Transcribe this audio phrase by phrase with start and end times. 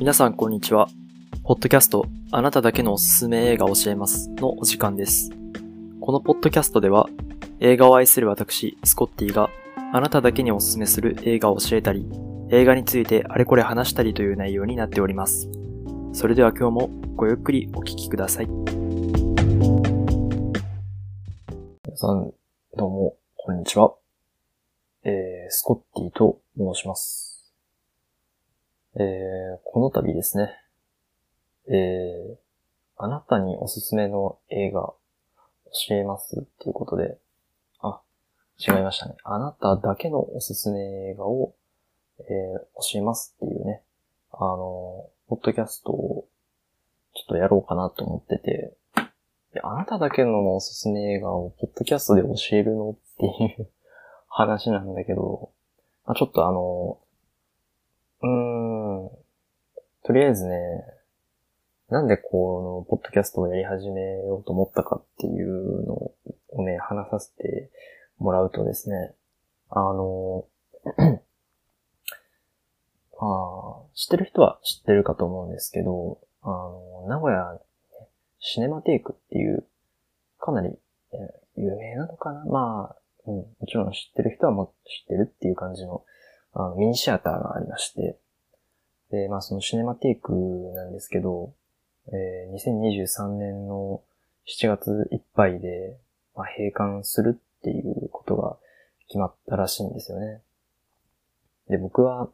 [0.00, 0.88] 皆さんこんにちは。
[1.44, 5.28] ポッドキャスト、あなただけのおすすめ映画を教えますのお時間です。
[6.00, 7.06] このポッドキャストでは、
[7.60, 9.50] 映画を愛する私、スコッティが、
[9.92, 12.08] あなただけにおすすめする映画を教えたり、
[12.48, 15.50] 映画についてあれこれ話したりという内容になっております。
[16.14, 18.46] それでは今日もごゆっくりお聞きください。
[18.46, 18.72] 皆
[21.94, 22.32] さん、
[22.74, 23.92] どうも、こんにちは。
[25.04, 27.29] えー、スコッティと申します。
[28.96, 30.56] えー、この度ですね、
[31.68, 32.36] えー、
[32.96, 34.92] あなたにおすすめの映画
[35.88, 37.18] 教えますっていうことで、
[37.80, 38.00] あ、
[38.58, 39.14] 違いましたね。
[39.24, 40.80] あなただけのおすすめ
[41.10, 41.54] 映画を、
[42.18, 42.24] えー、
[42.92, 43.82] 教えますっていうね、
[44.32, 46.26] あの、ポッドキャストを
[47.14, 48.74] ちょっとやろうかなと思ってて、
[49.52, 53.68] であなただけのおすすめ映画をポッドキャストで教えるのっていう
[54.28, 55.50] 話なんだけど、
[56.06, 56.98] まあ、ちょっとあの、
[58.22, 58.79] うーん、
[60.10, 60.56] とりあえずね、
[61.88, 65.94] なんでこの、ポッドキャストをやり始めようと思ったかっていうの
[66.48, 67.70] をね、話させて
[68.18, 69.14] もらうとですね、
[69.68, 70.46] あの、
[73.20, 77.60] あ知ってる人は知ってるかと思うんですけど、あの、名古屋、
[78.40, 79.64] シネマテイクっていう、
[80.40, 80.76] かなり、
[81.12, 81.18] え
[81.54, 82.44] 有名なのかな？
[82.46, 86.04] まあ、うん、もちろん知ってる人はも知ってるっていう感じの、
[86.52, 88.18] あのミニシアターがありまして、
[89.10, 90.32] で、まあそのシネマテイク
[90.74, 91.52] なんですけど、
[92.08, 94.02] えー2023年の
[94.46, 95.98] 7月いっぱいで、
[96.34, 98.56] まあ、閉館するっていうことが
[99.08, 100.40] 決まったらしいんですよね。
[101.68, 102.28] で、僕は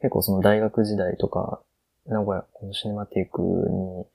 [0.00, 1.60] 結構その大学時代とか、
[2.06, 4.06] 名古屋、このシネマテイクに、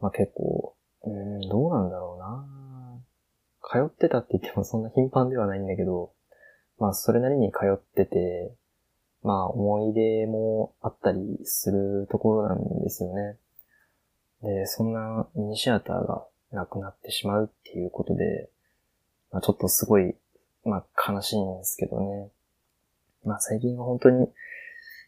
[0.00, 2.46] まあ結構、うん、どうなんだろうな
[3.62, 6.12] 通ってたって言ってもそんな頻繁ではないんだけど、
[6.78, 8.52] まあそれなりに通ってて、
[9.22, 13.36] まあ思い出もあったりするところなんですよね。
[14.42, 18.48] で、そんなミニシアターがなくなってしまうっていうことで、
[19.30, 20.14] まあちょっとすごい、
[20.64, 22.28] まあ悲しいんですけどね。
[23.24, 24.28] まあ最近は本当に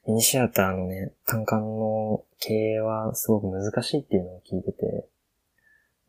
[0.06, 5.08] ミニシアターのね、単館の経営はすごく難しいっていうのを聞いてて、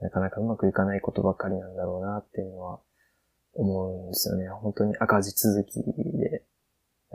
[0.01, 2.79] なかなかうまくいかないことばっかりなんだろうなっていうのは
[3.53, 4.47] 思うんですよね。
[4.49, 6.43] 本当に赤字続きで、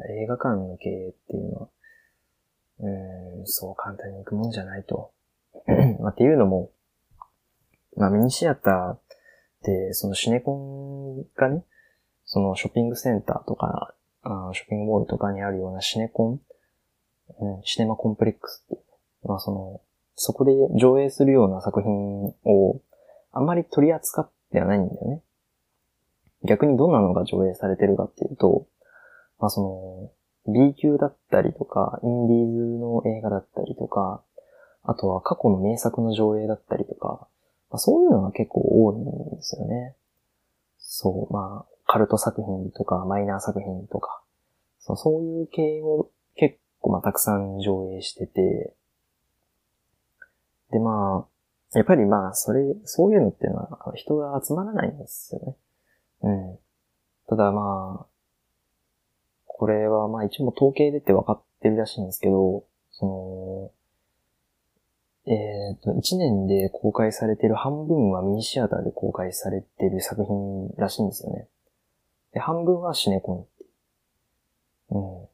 [0.09, 1.69] 映画館の経営っていうのは、
[2.81, 5.13] うん、そう簡単にいくもんじゃないと。
[6.01, 6.71] まあ、っていうのも、
[7.97, 9.01] まあ、ミニシアターっ
[9.63, 11.65] て、そのシネコンがね、
[12.25, 16.41] そのショッピングセンターとか、あショッピングモールとかにあるようなシネコン、
[17.41, 19.81] うん、シネマコンプレックスっていう、まあ、その、
[20.15, 22.81] そこで上映するような作品を
[23.33, 25.23] あんまり取り扱ってはないんだよね。
[26.45, 28.67] 逆にどんなのが上映されてるかっていうと、
[29.41, 30.13] まあそ
[30.47, 34.23] の、B 級だったりとか、インディーズの映画だったりとか、
[34.83, 37.29] あとは過去の名作の上映だったりとか、
[37.71, 39.95] まあ、そういうのが結構多いんですよね。
[40.79, 44.23] そう、まあ、カルト作品とか、マイナー作品とか、
[44.79, 48.75] そうそういう系を結構まあたくさん上映してて、
[50.73, 55.57] でまあ、やっぱりまあ、それ、そういうのっていうのは人が集まらないんですよね。
[56.23, 56.59] うん。
[57.29, 58.10] ただまあ、
[59.61, 63.73] これはまあ一応統計出て分かってるらしいんですけど、そ
[65.27, 71.47] の、えっ、と、1年で公開されてる半分はミニシアターで公開されてる作品らしいんですよね。
[72.33, 73.47] で、半分はシネコ
[74.91, 75.29] ン。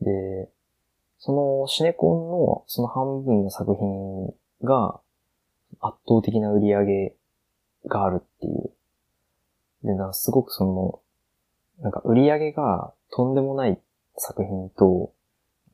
[0.00, 0.04] うん。
[0.04, 0.48] で、
[1.18, 4.32] そのシネコンのその半分の作品
[4.62, 5.00] が
[5.80, 7.14] 圧倒的な売り上げ
[7.88, 8.70] があるっていう。
[9.82, 11.01] で、なすごくその、
[11.80, 13.80] なんか売り上げがとんでもない
[14.16, 15.12] 作品と、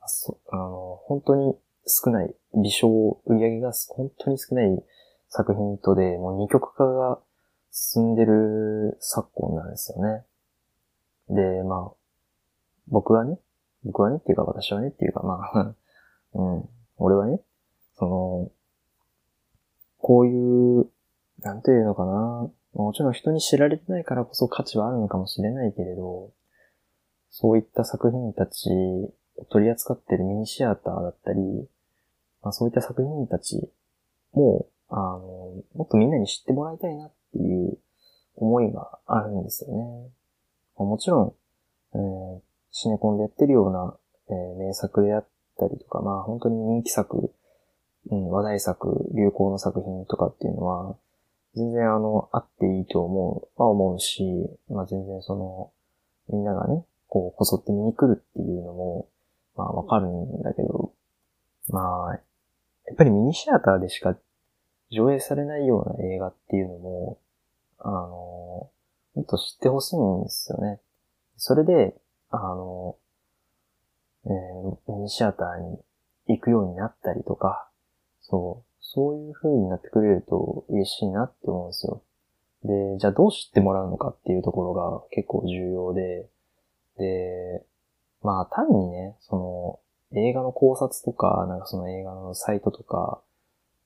[0.06, 1.54] そあの、本当に
[1.86, 4.82] 少ない、微小、売り上げが本当に少ない
[5.28, 7.18] 作品とで、もう二極化が
[7.70, 10.24] 進んでる昨今なんですよね。
[11.28, 11.92] で、まあ、
[12.88, 13.38] 僕はね、
[13.84, 15.74] 僕はねっていうか私はねっていうかまあ、
[16.34, 17.40] うん、俺はね、
[17.94, 18.50] その、
[19.98, 20.86] こういう、
[21.40, 22.50] なんていうのかな、
[22.82, 26.32] もちろん人に知られてないからこそ価値はあるのかもしれないけれど、
[27.30, 28.70] そういった作品たち
[29.36, 31.40] を取り扱ってるミニシアターだったり、
[32.42, 33.70] まあ、そういった作品たち
[34.32, 35.18] も、あの、
[35.74, 37.78] もっとみんなに知ってもらいたいなっていう
[38.36, 40.10] 思いがあるんですよね。
[40.76, 41.34] もちろん、
[41.94, 42.40] えー
[42.70, 43.96] シネコンでやってるような、
[44.28, 45.28] えー名作であっ
[45.58, 47.32] たりとか、まあ本当に人気作、
[48.10, 50.96] うん、話題作、流行の作品とかっていうのは、
[51.58, 54.22] 全然あの、あっていいと思う、は思うし、
[54.70, 55.72] まあ全然その、
[56.28, 59.08] みんながね、こう、こそって見に来るっていうのも、
[59.56, 60.92] まあわかるんだけど、
[61.68, 62.20] まあ、や
[62.92, 64.16] っぱりミニシアターでしか
[64.90, 67.18] 上映されないような映画っていうのも、
[67.78, 68.70] あの、も
[69.20, 70.80] っと知ってほしいんですよね。
[71.36, 71.94] それで、
[72.30, 72.96] あの、
[74.26, 75.78] えー、ミニシアターに
[76.28, 77.68] 行くようになったりとか、
[78.20, 82.02] そう、そういう風になってくれると嬉しいなって思うんですよ。
[82.64, 86.26] で、じゃあどう知ってもらうのかっていうところが結構重要で、
[86.96, 87.62] で、
[88.22, 89.36] まあ単にね、そ
[90.12, 93.20] の映画の考察とか、なんかその映画のサイトとか、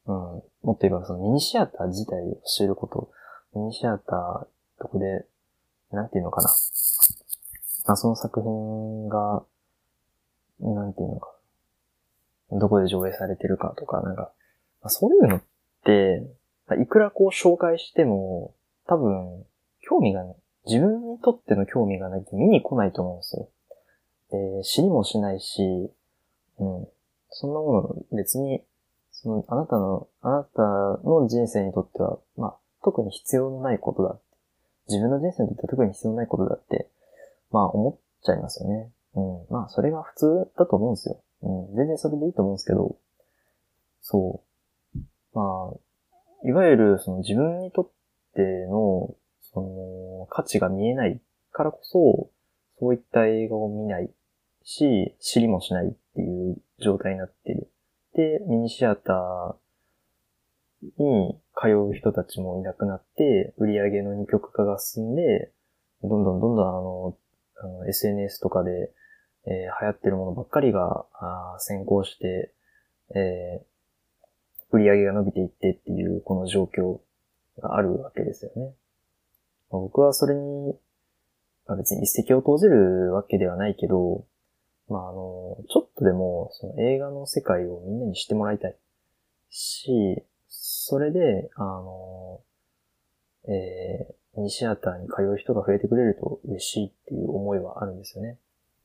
[0.06, 3.10] うん、もっと言えばそのミニシアター自体を知ること、
[3.58, 5.26] ミニシアター、どこで、
[5.90, 6.48] なんていうのかな。
[7.88, 9.42] まあその作品が、
[10.60, 11.34] なんていうのか
[12.52, 12.58] な。
[12.60, 14.30] どこで上映されてるかとか、なんか、
[14.82, 15.42] まあ、そういうのっ
[15.84, 16.22] て、
[16.68, 18.54] あいくらこう紹介しても、
[18.86, 19.44] 多分、
[19.80, 20.36] 興味がない。
[20.66, 23.48] 自分にとっての興味がないと見に来ないと思うんですよ。
[24.58, 25.90] で、知りもしないし、
[26.58, 26.88] うん。
[27.30, 27.72] そんなも
[28.10, 28.62] の別に、
[29.10, 30.62] その、あなたの、あなた
[31.04, 34.18] の人生にとっては、まあ、特に必要のないことだ。
[34.88, 36.88] 自分の人生にとっては特に必要のないことだって、
[37.50, 38.90] まあ、思っちゃいますよね。
[39.14, 39.46] うん。
[39.50, 41.20] まあ、それが普通だと思うんですよ。
[41.42, 41.76] うん。
[41.76, 42.96] 全然それでいいと思うんですけど、
[44.00, 44.51] そう。
[45.34, 47.90] まあ、いわゆる、その自分にとっ
[48.34, 51.20] ての、その、価値が見えない
[51.52, 52.30] からこそ、
[52.78, 54.10] そういった映画を見ない
[54.64, 57.70] し、知りもしないっていう状態になってる。
[58.14, 65.52] で、ミニシアターに通う人たちもいなくなって、売り上げの二極化が進んで、
[66.02, 67.16] どんどんどんどんあの、
[67.62, 68.92] あの SNS とかで、
[69.46, 72.52] えー、流行ってるものばっかりがあ先行して、
[73.14, 73.64] えー、
[74.72, 76.98] 売り上げが伸びていってっていうこの状況
[77.60, 78.74] があるわけですよね。
[79.70, 80.74] まあ僕はそれに、
[81.66, 84.24] まあ、別に一石を投じるわけではないけど、
[84.88, 88.76] まあ、あの、ちょっとでも、その映画の世界をみんなに知ってもらいたい。
[89.48, 92.40] し、それで、あの、
[93.48, 98.38] えー、ミニシアターに通う人が増えてくれると嬉しいっていう思いはあるんですよね。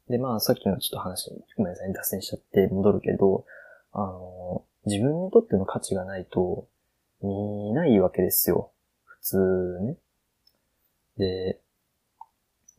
[0.09, 3.45] で、まあ、さっきのちょっと話、ごめんなさい、脱線しちゃって戻るけど、
[3.91, 6.67] あの、自分にとっての価値がないと、
[7.21, 8.71] 見ないわけですよ。
[9.03, 9.97] 普通ね。
[11.17, 11.59] で、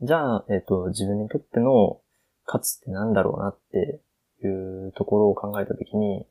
[0.00, 2.00] じゃあ、えっ、ー、と、自分にとっての
[2.46, 4.00] 価値ってなんだろうなって
[4.42, 6.26] いうところを考えたときに、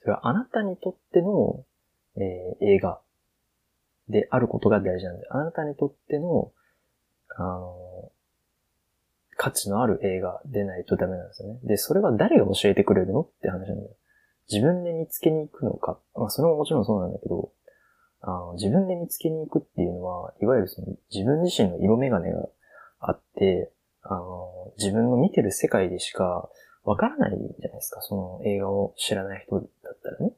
[0.00, 1.64] それはあなたにとっての、
[2.16, 3.00] えー、映画
[4.08, 6.50] であることが大事なんで、あなたにとっての、
[7.36, 8.10] あの、
[9.36, 11.60] 価値のある映画でないとダメなんですよね。
[11.62, 13.90] で、それは誰が教えてくれるのって話なんだよ。
[14.50, 15.98] 自分で見つけに行くのか？
[16.14, 17.52] まあ、それももちろんそうなんだけど、
[18.20, 22.48] あの、自分で見つけに行くっていうのは、いわゆるその自分自身の色眼鏡が
[22.98, 26.50] あって、あの、自分の見てる世界でしか
[26.84, 28.00] わからないじゃないですか。
[28.00, 30.32] その映画を知らない人だったらね。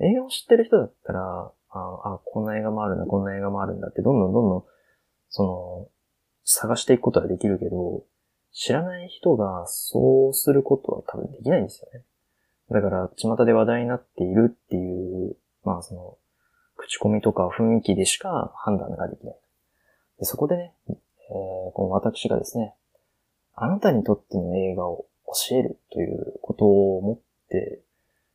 [0.00, 4.64] 映画を知ってる人だったら、ああ、こんな映画もあるんだ、こんな映画もあるんだって、どんどんどんどん、
[5.28, 5.88] その、
[6.44, 8.04] 探していくことはできるけど、
[8.52, 12.04] 知らない人がそうすることは多分できないんですよね。
[12.70, 16.18] だから、巷で話題になっているっていう、まあその、
[16.76, 19.36] 口コミとか雰囲気でしか判断ができない。
[20.18, 20.96] でそこでね、えー、
[21.72, 22.74] この私がですね、
[23.54, 25.06] あなたにとっての映画を
[25.50, 27.18] 教えるということをもっ
[27.50, 27.82] て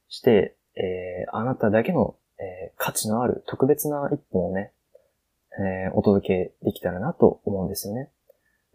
[0.09, 4.73] して、えー、あなただけの、えー、価値のある特別な一本をね、
[5.59, 8.09] えー、お届けできたらなと思うんですよね。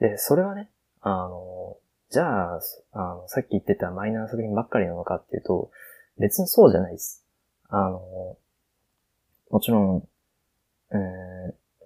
[0.01, 1.77] で、それはね、あの、
[2.11, 2.61] じゃあ、
[2.93, 5.71] あの、さっき言ってたマイナー作品ばっかりなのかっていうと、
[6.19, 7.25] 別にそうじゃないです。
[7.69, 8.01] あの、
[9.51, 10.09] もちろん、
[10.93, 10.95] え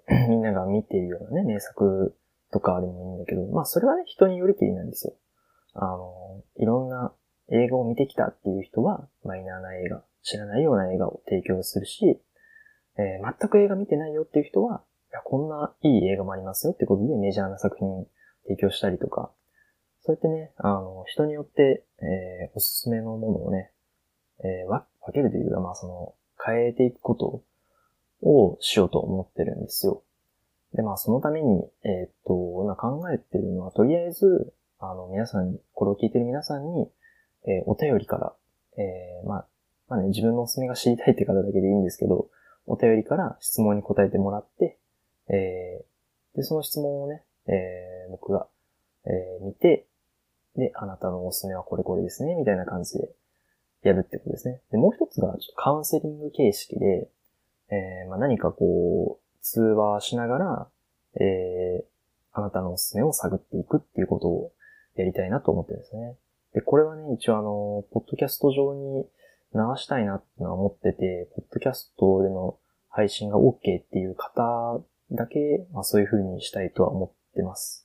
[0.08, 2.14] ー、 みんなが見ているようなね、名作
[2.52, 5.14] とかでもいいんだけど、まあそれはね、人によりきりなんですよ。
[5.74, 7.12] あの、いろんな
[7.50, 12.20] 映画を見てきたっていう人は、マイナーな映画、知らないような映画を提供するし、
[12.96, 18.06] えー、全く映画見てないよっていう人は、いや、こんないい映画もありますよってことでメジャーな作品
[18.44, 19.32] 提供したりとか、
[20.04, 23.70] そうやってね、あの、人によって、えー、おすすめのものをね、
[24.40, 27.42] えー、分けるというか、まあその、変えていくこと
[28.26, 30.02] をしようと思ってるんですよ。
[30.74, 36.90] で、まあそのために、えー、っと、今考えてるのは、とりあえず、あの、皆さんに、これを聞いてる皆さんに、
[37.44, 38.34] えー、お便りから、
[38.76, 39.46] えー、まあ、
[39.88, 42.28] まあね、自分のおすすめが知りたいって方だけでいいんですけど、
[42.66, 44.78] お便りから質問に答えてもらって、
[45.28, 48.48] えー、で、その質問をね、えー、僕が、
[49.04, 49.86] えー、見て、
[50.56, 53.08] で、あなたのおすすめはこれこれですね、みたいな感じで
[53.82, 54.60] やるってことですね。
[54.70, 57.08] で、もう一つが、ちょっとカウンセリング形式で、
[57.70, 60.68] えー、まあ、何かこう、通話しながら、
[61.20, 61.84] えー、
[62.32, 64.52] あなたのおすすめを探っていくっていうことを
[64.96, 66.16] やりたいなと思ってるんですね。
[66.54, 69.06] で、これはね、一応あの、ポッドキャスト上に
[69.54, 74.80] 流したいなってのは思ってて、ポッドキャストでの配信が OK っていう方
[75.10, 77.81] だけ、まあそういう風にしたいとは思ってます。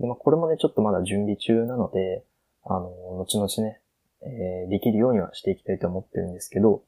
[0.00, 2.24] で、まあこれもね、ちょっとまだ準備中なので、
[2.64, 3.80] あの、後々ね、
[4.22, 6.82] えー、できるようにはしていきたいと思ってるんですけど、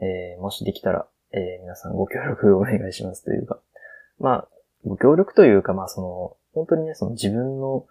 [0.00, 3.60] えー、もしできたら、えー、皆さんご協力お願いしますというか、
[4.18, 4.48] まあ、
[4.84, 7.86] ご協力というか、まあその、本当にね、その自分の、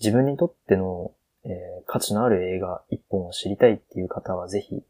[0.00, 1.12] 自分にとっての、
[1.44, 1.50] えー、
[1.86, 4.82] 価値のある映画一本を知りたいっていう方はぜひ、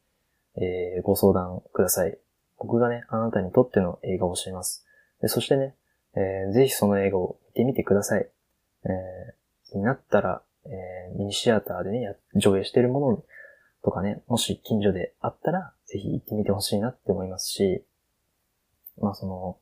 [0.57, 2.18] えー、ご相談ください。
[2.59, 4.85] 僕がね、あなたにとっての映画を教えます。
[5.23, 5.75] でそしてね、
[6.14, 8.28] えー、ぜひその映画を見てみてください。
[8.85, 13.25] えー、になったら、えー、ミニシアターでね、上映してるもの
[13.85, 17.85] とかね、もし近所であったら、ぜひ行ってみてほしいなって思いますし、
[19.00, 19.58] まあその、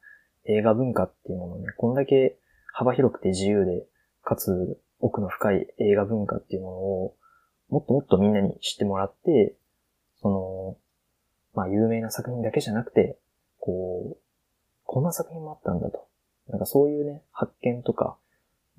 [0.49, 2.39] 映画文化っていうものね、こんだけ
[2.73, 3.87] 幅広くて自由で、
[4.23, 7.17] かつ奥の深い映画文化っていうものを、
[7.69, 9.55] もっともっとみんなに知ってもらって、
[10.21, 10.77] その、
[11.55, 13.19] まあ有名な作品だけじゃなくて、
[13.61, 14.19] こう、
[14.85, 16.07] こんな作品もあったんだと。
[16.49, 18.17] なんかそういうね、発見とか、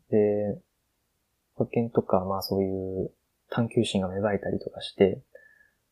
[0.10, 0.60] で、
[1.58, 2.68] 発見とか、まあそうい
[3.06, 3.12] う
[3.50, 5.22] 探求心が芽生えたりとかして、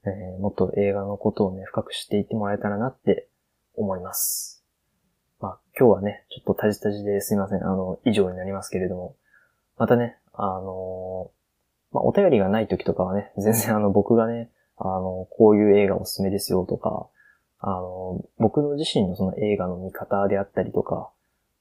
[0.05, 3.27] えー、もっと映画のことをね、深く知っていってもらえたらなって
[3.75, 4.63] 思います。
[5.39, 7.63] まあ今日はね、ちょっとタジタジですいません。
[7.63, 9.15] あの、以上になりますけれども、
[9.77, 17.09] またね、あのー、まあお便りがない時とかはね、 全然あの僕がね、あの、こういう映画おすすめですよとか、
[17.59, 21.11] あの、僕の自身のその映画の見方であったりとか、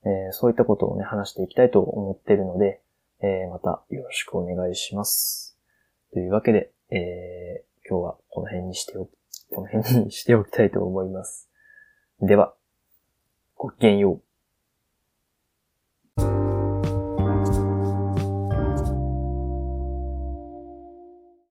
[0.07, 2.81] えー、そういったことをね、話していきたいと思っているので、
[3.23, 5.57] えー、またよろしくお願いします。
[6.13, 9.11] というわけで、えー、今日はこの辺にしておき、
[9.55, 11.49] この辺にしておきたいと思います。
[12.21, 12.55] では、
[13.57, 14.34] ごきげんよう。